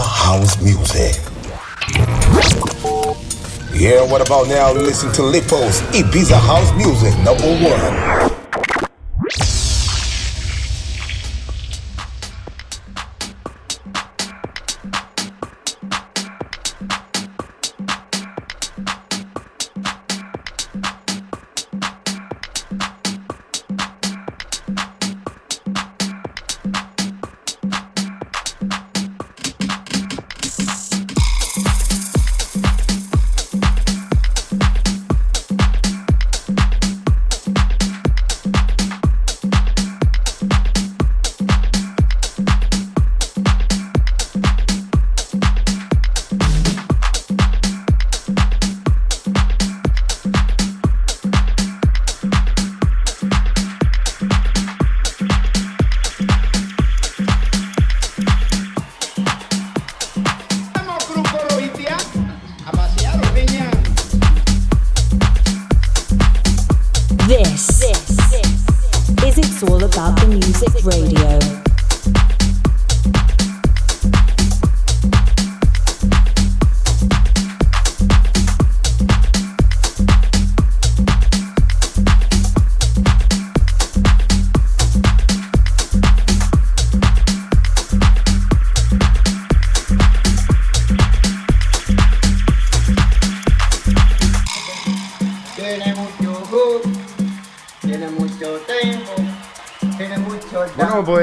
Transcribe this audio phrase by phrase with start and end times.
[0.00, 1.16] House music.
[3.74, 4.72] Yeah, what about now?
[4.72, 8.41] Listen to Lipos Ibiza house music number one.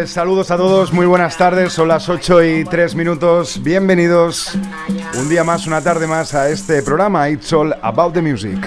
[0.09, 4.57] Saludos a todos, muy buenas tardes, son las 8 y 3 minutos, bienvenidos
[5.15, 8.57] un día más, una tarde más a este programa It's All About the Music.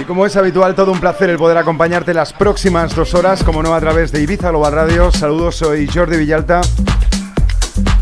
[0.00, 3.62] Y como es habitual, todo un placer el poder acompañarte las próximas dos horas, como
[3.62, 5.12] no a través de Ibiza Global Radio.
[5.12, 6.62] Saludos, soy Jordi Villalta.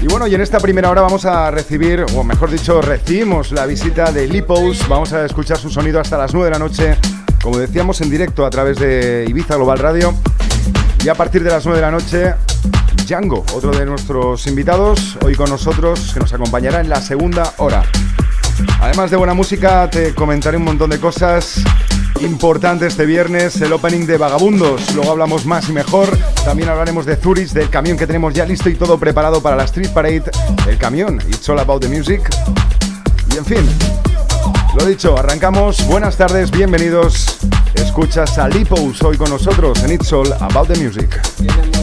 [0.00, 3.66] Y bueno, y en esta primera hora vamos a recibir, o mejor dicho, recibimos la
[3.66, 4.88] visita de Lipos.
[4.88, 6.98] Vamos a escuchar su sonido hasta las 9 de la noche
[7.44, 10.14] como decíamos, en directo a través de Ibiza Global Radio.
[11.04, 12.34] Y a partir de las 9 de la noche,
[13.06, 17.82] Django, otro de nuestros invitados, hoy con nosotros, que nos acompañará en la segunda hora.
[18.80, 21.62] Además de buena música, te comentaré un montón de cosas
[22.22, 26.16] importantes este viernes, el opening de Vagabundos, luego hablamos más y mejor,
[26.46, 29.64] también hablaremos de Zurich, del camión que tenemos ya listo y todo preparado para la
[29.64, 30.30] Street Parade,
[30.66, 32.22] el camión, It's All About the Music,
[33.34, 33.68] y en fin,
[34.76, 35.86] lo dicho, arrancamos.
[35.86, 37.38] Buenas tardes, bienvenidos.
[37.74, 41.73] Escuchas a Lipos hoy con nosotros en It's All About the Music.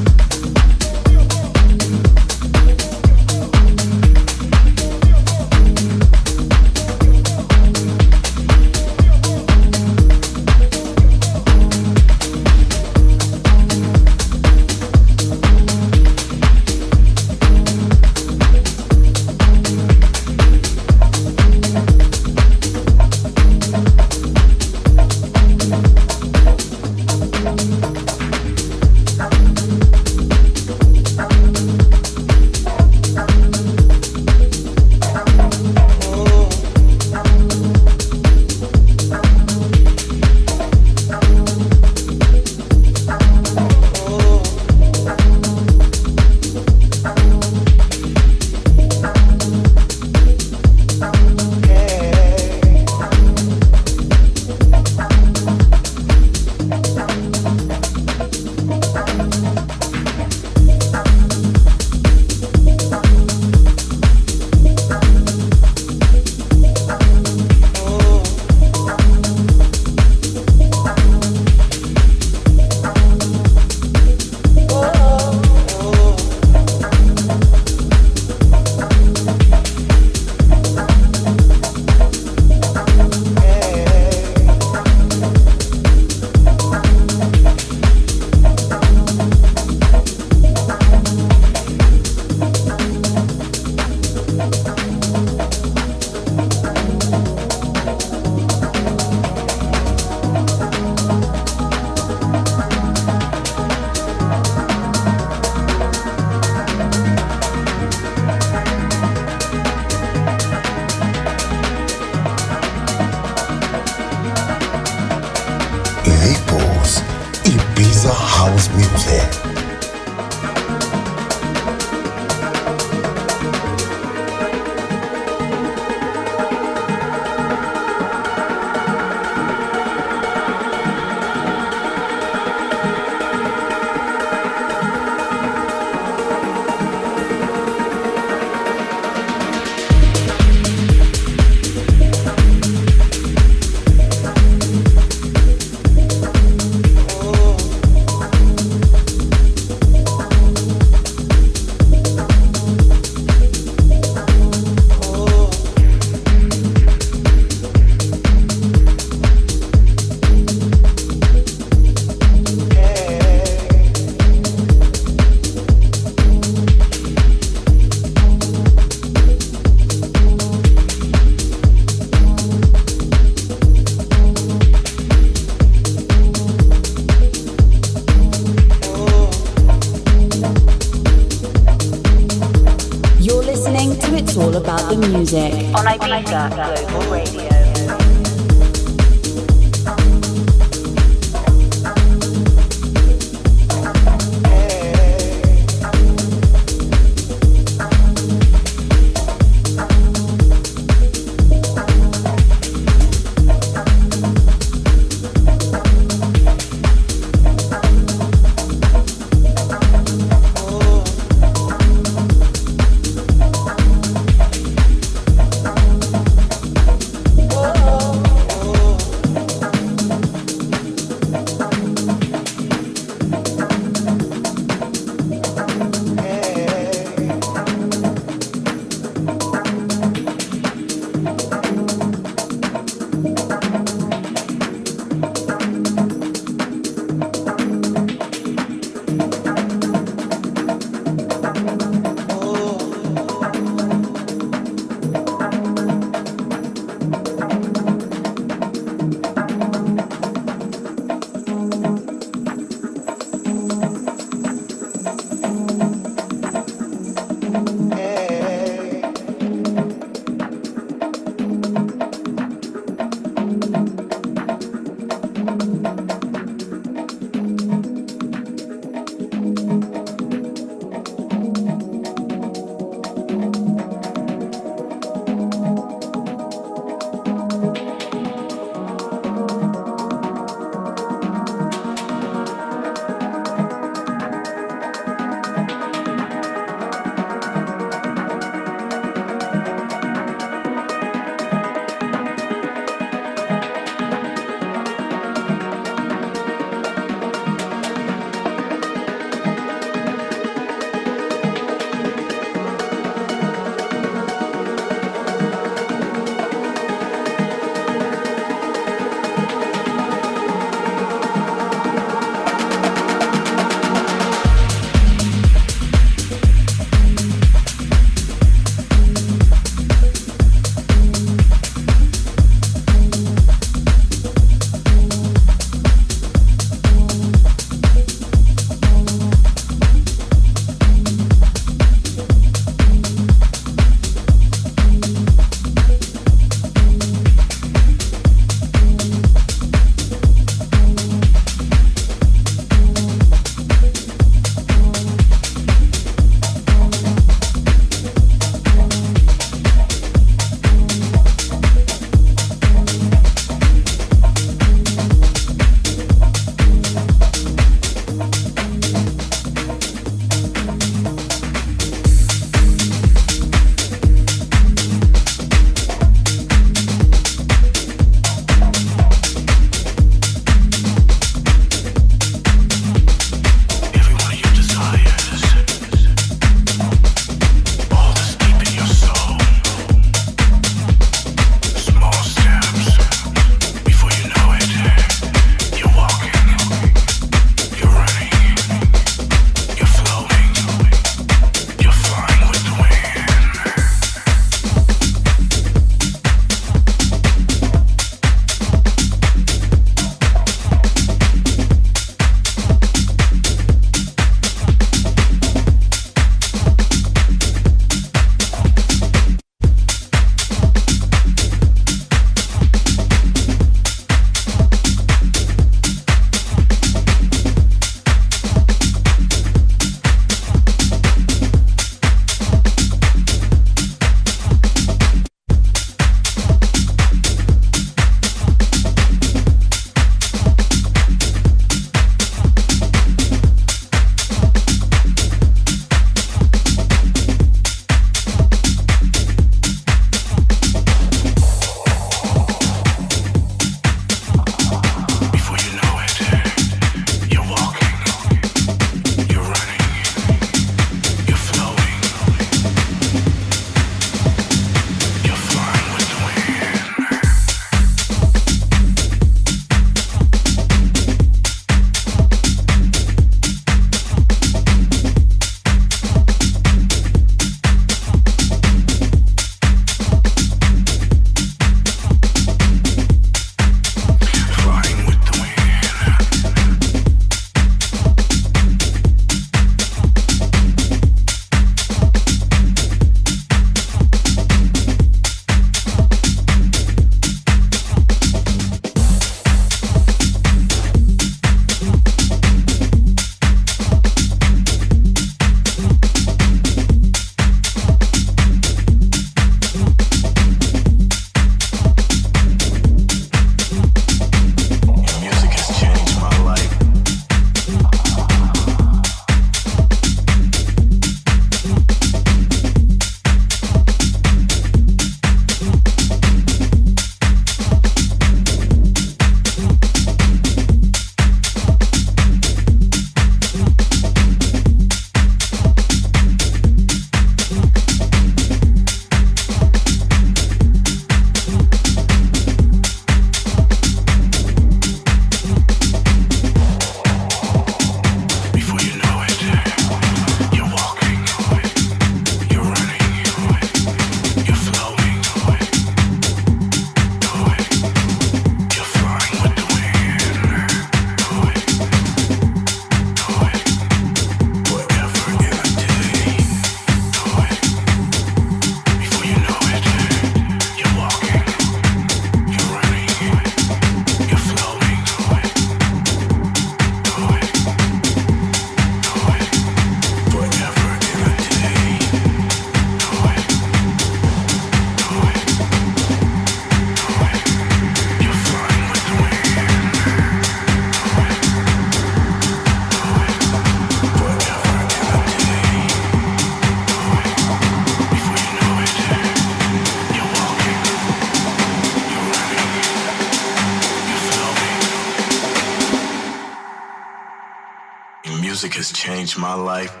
[599.21, 600.00] changed my life.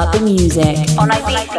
[0.00, 1.50] Music life.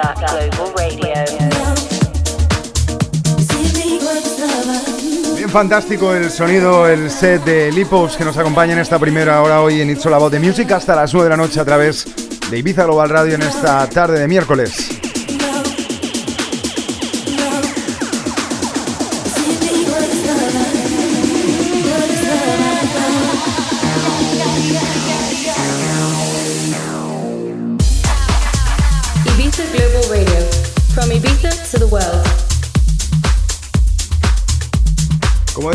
[5.51, 9.81] fantástico el sonido, el set de Lipos que nos acompaña en esta primera hora hoy
[9.81, 12.05] en It's All About the Music hasta las 9 de la noche a través
[12.49, 14.90] de Ibiza Global Radio en esta tarde de miércoles.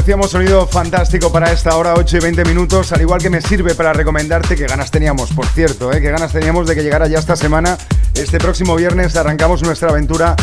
[0.07, 3.75] Decíamos, sonido fantástico para esta hora, 8 y 20 minutos, al igual que me sirve
[3.75, 6.01] para recomendarte que ganas teníamos, por cierto, ¿eh?
[6.01, 7.77] que ganas teníamos de que llegara ya esta semana.
[8.14, 10.37] Este próximo viernes arrancamos nuestra aventura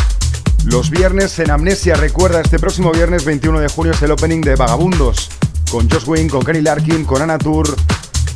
[0.66, 1.94] los viernes en Amnesia.
[1.94, 5.30] Recuerda, este próximo viernes 21 de junio es el opening de Vagabundos,
[5.70, 7.74] con Josh Wing, con Kenny Larkin, con Anna Tour,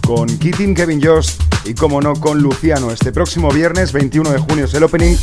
[0.06, 2.90] con Keating, Kevin Jost y, como no, con Luciano.
[2.90, 5.14] Este próximo viernes 21 de junio es el opening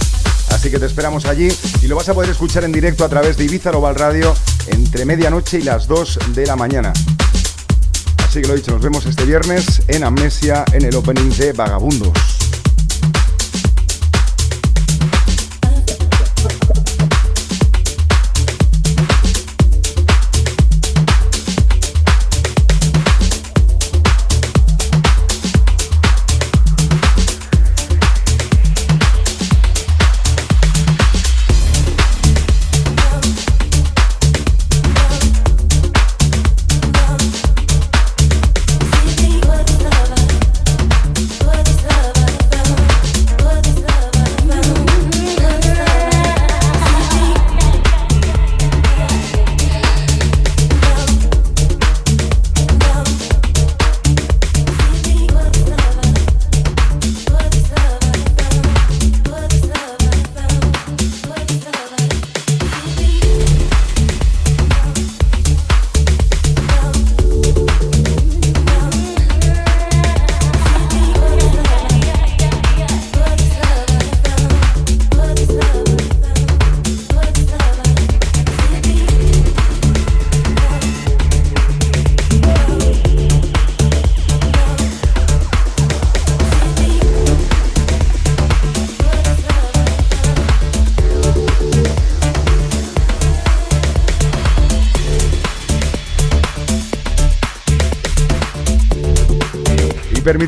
[0.55, 1.49] Así que te esperamos allí
[1.81, 4.33] y lo vas a poder escuchar en directo a través de Ibiza Global Radio
[4.67, 6.93] entre medianoche y las 2 de la mañana.
[8.25, 12.34] Así que lo dicho, nos vemos este viernes en Amnesia en el opening de Vagabundos.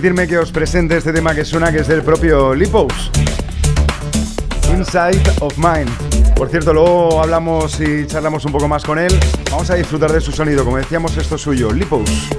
[0.08, 3.12] Permitirme que os presente este tema que suena que es del propio Lipos.
[4.70, 5.89] Inside of Mind.
[6.34, 9.12] Por cierto, luego hablamos y charlamos un poco más con él.
[9.52, 10.63] Vamos a disfrutar de su sonido.
[10.63, 12.37] Como decíamos, esto es suyo, Lipos.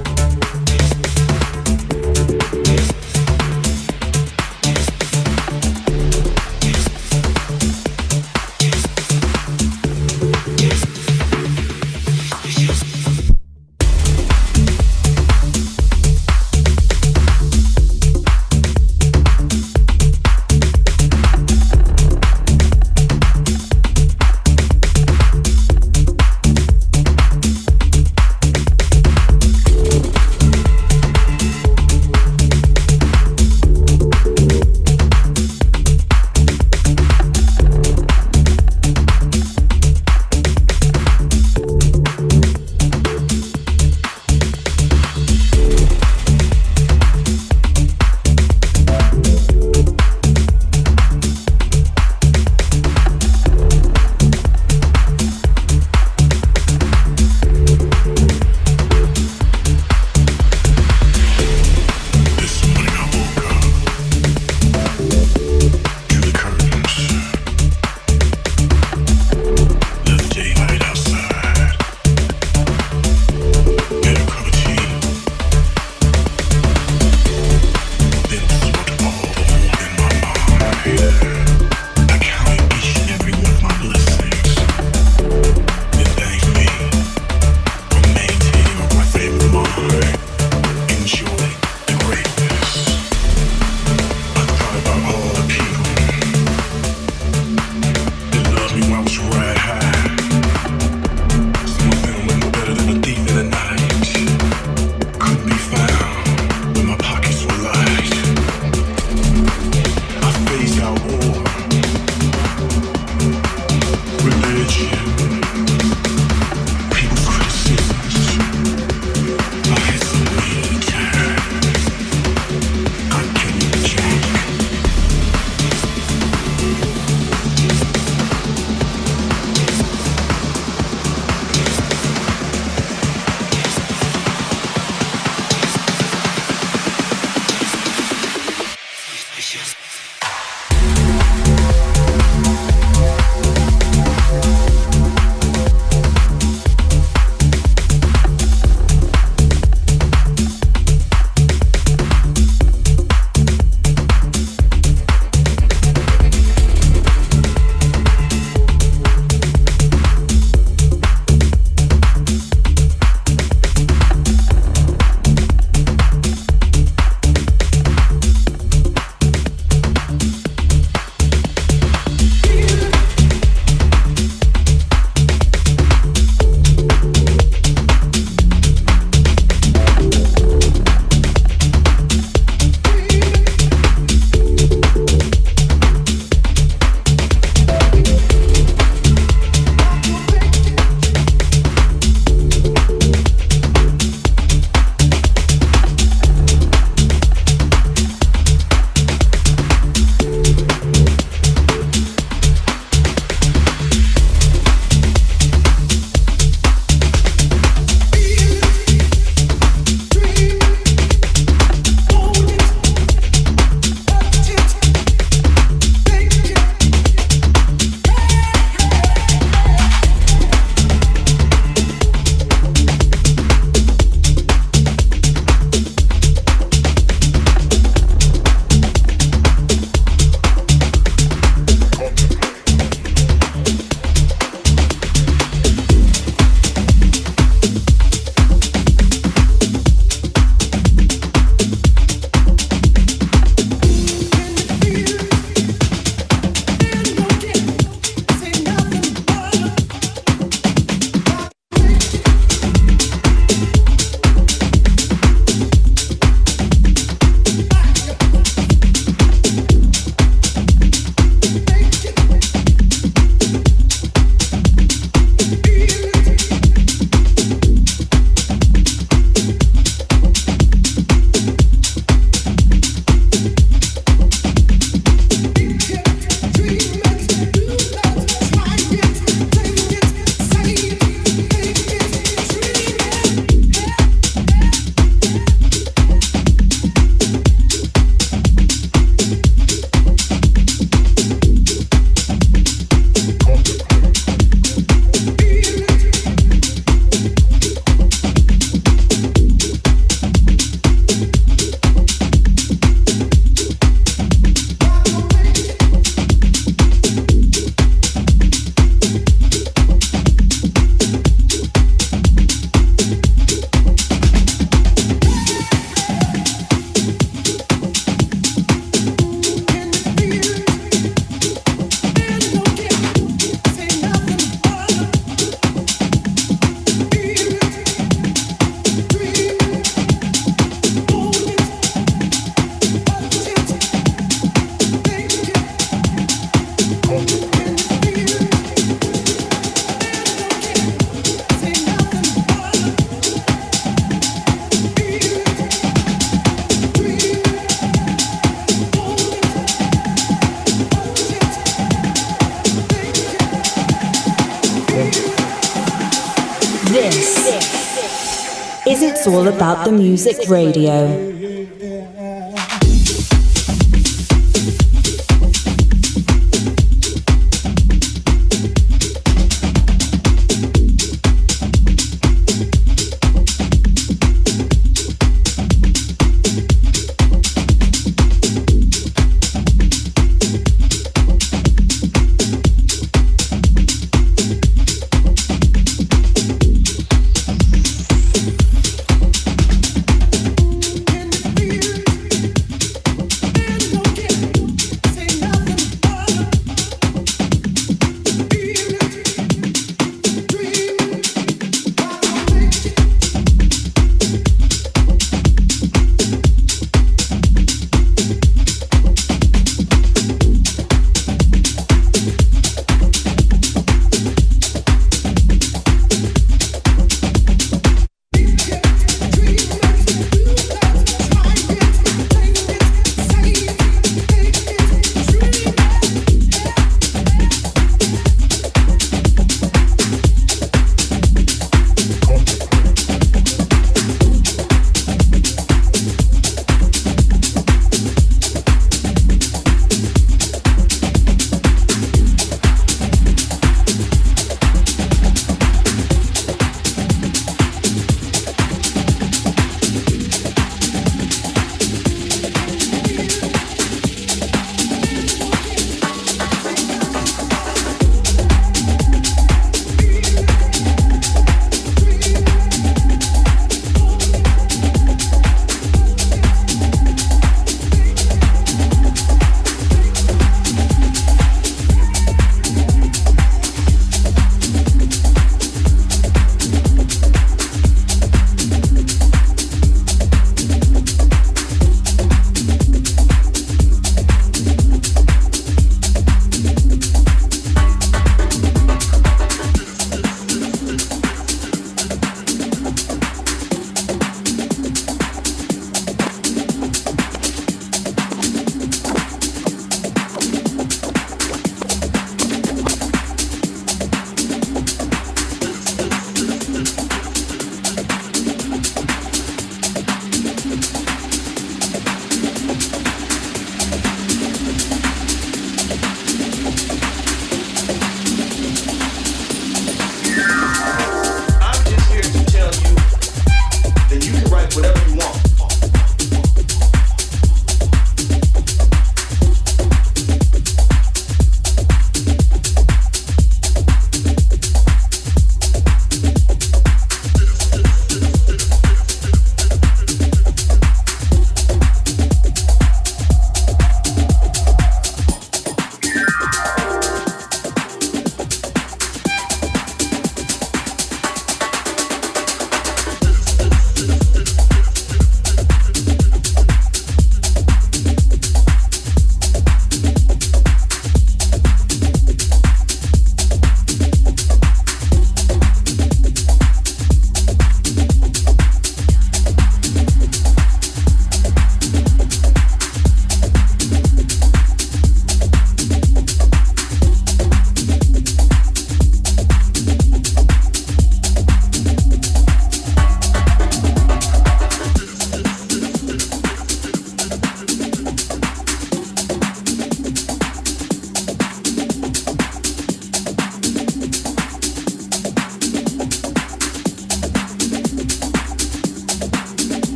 [359.28, 361.37] All About the Music Radio.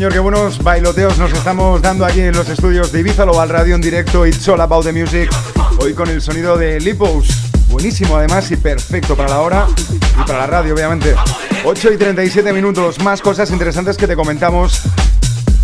[0.00, 3.74] Señor, qué buenos bailoteos nos estamos dando aquí en los estudios de Ibiza Global Radio
[3.74, 5.28] en directo It's All About the Music.
[5.78, 7.28] Hoy con el sonido de Lipos.
[7.68, 11.14] Buenísimo además y perfecto para la hora y para la radio, obviamente.
[11.66, 14.80] 8 y 37 minutos, más cosas interesantes que te comentamos.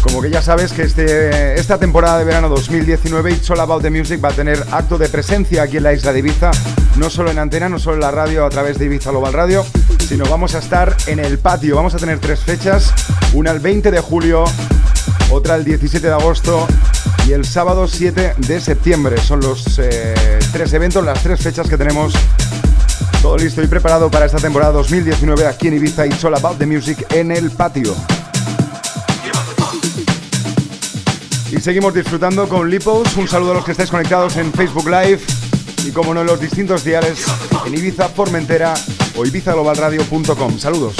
[0.06, 3.90] Como que ya sabes que este, esta temporada de verano 2019 It's All About the
[3.90, 6.52] Music va a tener acto de presencia aquí en la isla de Ibiza,
[6.96, 9.66] no solo en antena, no solo en la radio a través de Ibiza Global Radio,
[10.08, 11.74] sino vamos a estar en el patio.
[11.74, 12.92] Vamos a tener tres fechas,
[13.34, 14.44] una el 20 de julio,
[15.30, 16.68] otra el 17 de agosto
[17.26, 19.20] y el sábado 7 de septiembre.
[19.20, 22.14] Son los eh, tres eventos, las tres fechas que tenemos.
[23.22, 26.66] Todo listo y preparado para esta temporada 2019 aquí en Ibiza It's All About the
[26.66, 27.94] Music en el patio.
[31.50, 33.16] Y seguimos disfrutando con Lipos.
[33.16, 35.20] Un saludo a los que estáis conectados en Facebook Live
[35.86, 37.24] y como no en los distintos diales
[37.64, 38.74] en Ibiza, Formentera
[39.16, 40.58] o ibizaglobalradio.com.
[40.58, 40.96] Saludos.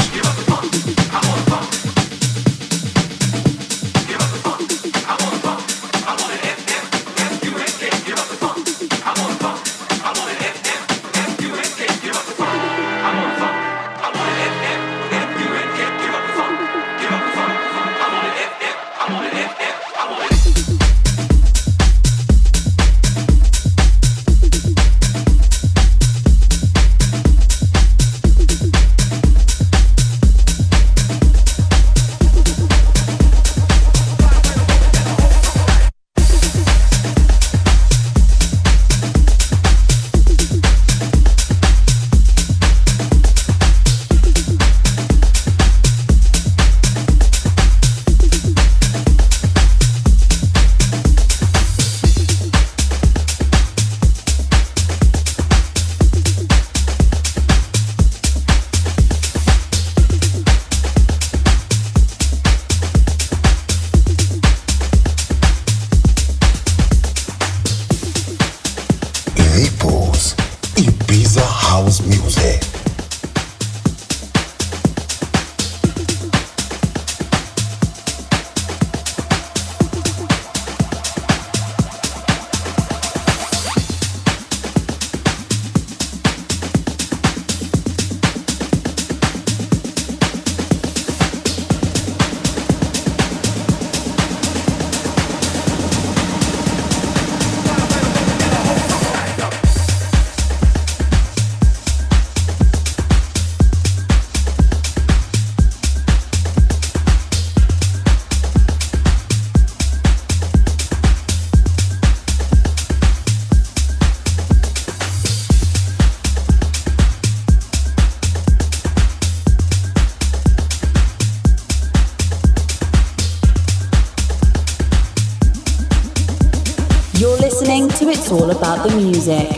[129.16, 129.55] Music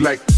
[0.00, 0.35] like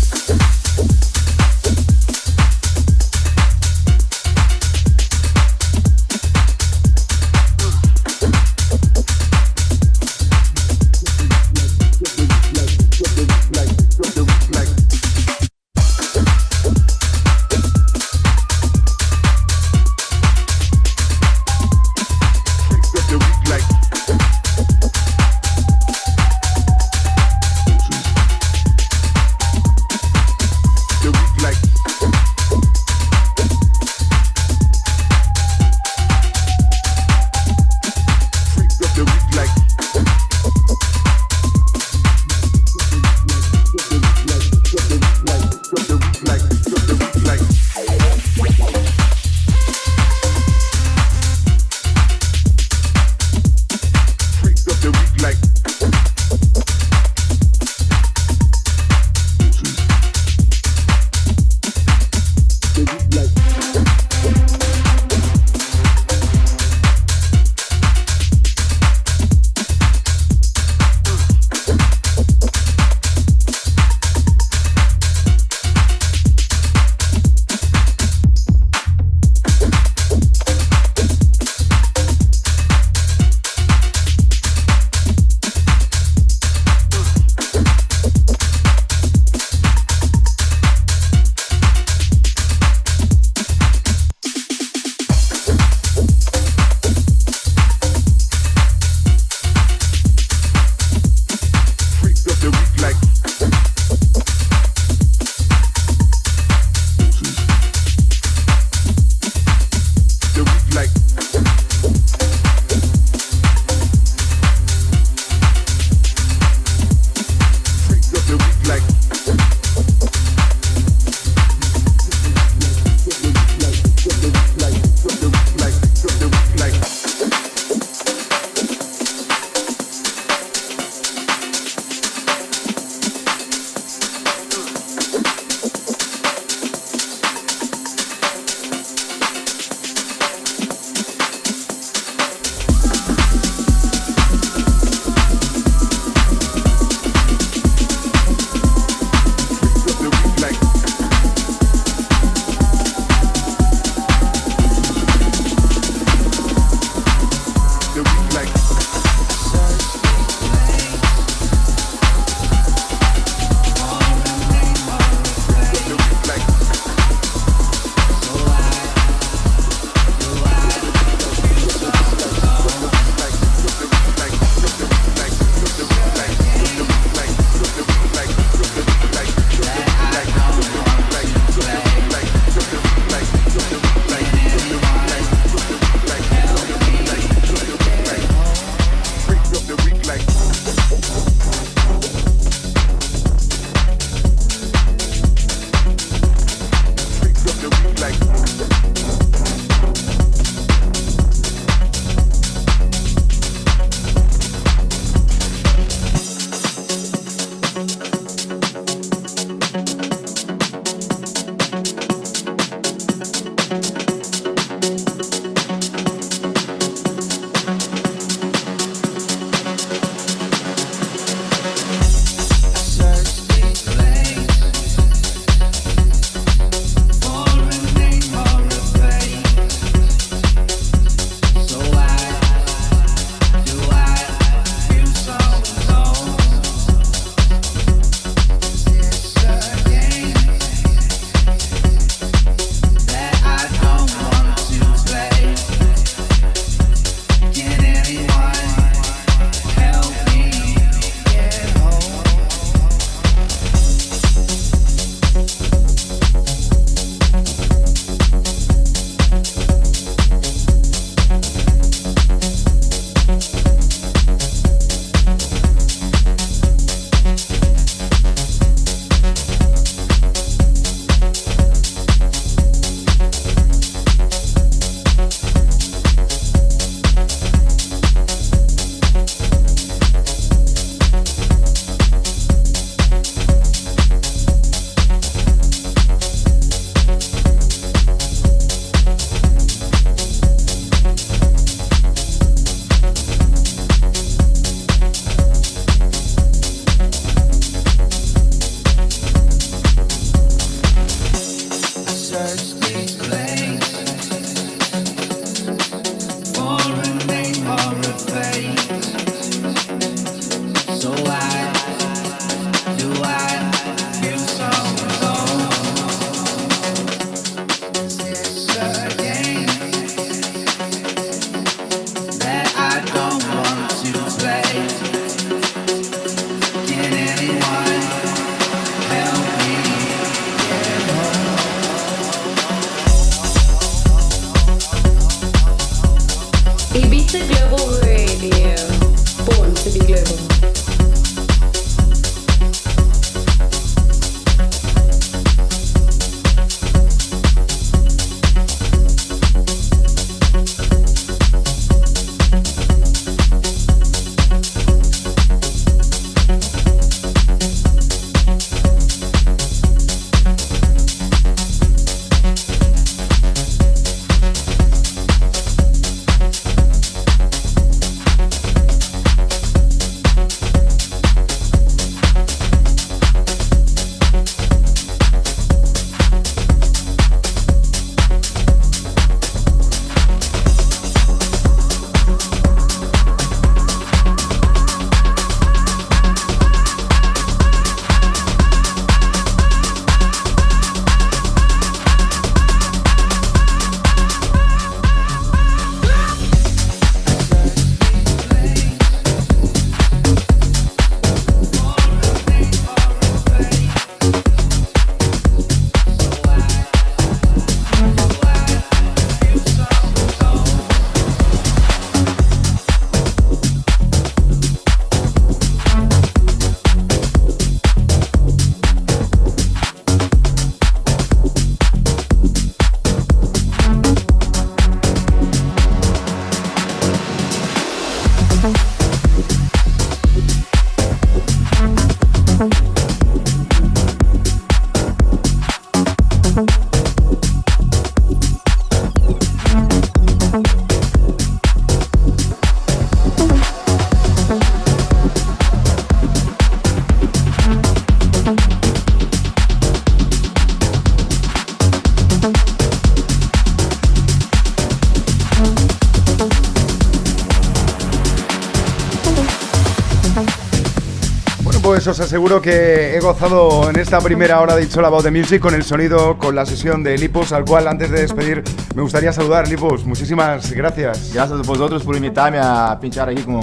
[462.19, 465.73] os aseguro que he gozado en esta primera hora de It's All the Music con
[465.73, 468.65] el sonido, con la sesión de Lipos, al cual antes de despedir
[468.97, 469.69] me gustaría saludar.
[469.69, 471.33] Lipos, muchísimas gracias.
[471.33, 473.61] Gracias a vosotros por invitarme a pinchar aquí con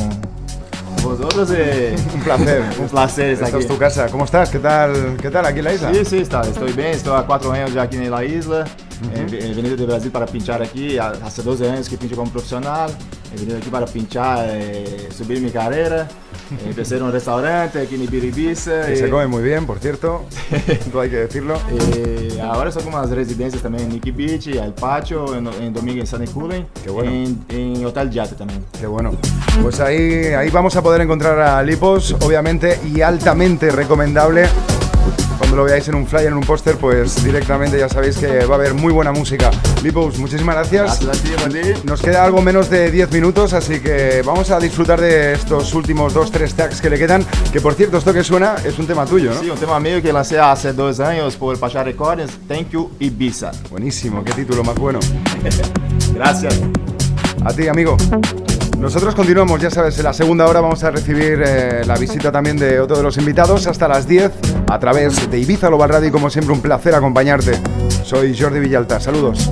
[1.03, 1.49] vosotros.
[1.53, 1.97] Eh.
[2.13, 2.63] Un placer.
[2.79, 4.07] Un placer estar Esta es tu casa.
[4.07, 4.49] ¿Cómo estás?
[4.49, 5.93] ¿Qué tal, ¿Qué tal aquí en la isla?
[5.93, 6.91] Sí, sí, está, estoy bien.
[6.91, 8.63] Estoy a cuatro años ya aquí en la isla.
[9.13, 10.97] He venido de Brasil para pinchar aquí.
[10.97, 12.89] Hace 12 años que pincho como profesional.
[13.33, 16.07] He venido aquí para pinchar, eh, subir mi carrera.
[16.65, 18.91] Empecé en un restaurante aquí en Ibiribiza.
[18.91, 20.25] Y se come muy bien, por cierto.
[20.91, 21.57] Todo hay que decirlo.
[21.71, 26.01] Y ahora son como las residencias también en Nicky Beach, El Pacho, en, en Domingo
[26.01, 26.65] en Sunny Cooling.
[26.83, 27.11] Qué bueno.
[27.11, 28.63] En, en, Hotel Yate también.
[28.79, 29.11] Qué bueno.
[29.61, 34.47] Pues ahí, ahí vamos a poder encontrar a Lipos, obviamente, y altamente recomendable
[35.55, 38.57] lo veáis en un flyer, en un póster, pues directamente ya sabéis que va a
[38.57, 39.51] haber muy buena música.
[39.83, 41.01] Lipos, muchísimas gracias.
[41.83, 46.15] Nos queda algo menos de 10 minutos, así que vamos a disfrutar de estos últimos
[46.15, 47.25] 2-3 tags que le quedan.
[47.51, 49.39] Que por cierto, esto que suena es un tema tuyo, ¿no?
[49.39, 53.51] Sí, un tema mío que lancé hace dos años por Pacha Recordings, Thank You Ibiza.
[53.69, 54.99] Buenísimo, qué título más bueno.
[56.13, 56.59] gracias.
[57.43, 57.95] A ti, amigo.
[58.80, 62.57] Nosotros continuamos, ya sabes, en la segunda hora vamos a recibir eh, la visita también
[62.57, 64.32] de otro de los invitados hasta las 10
[64.69, 67.59] a través de Ibiza Global Radio y como siempre un placer acompañarte.
[68.03, 69.49] Soy Jordi Villalta, saludos.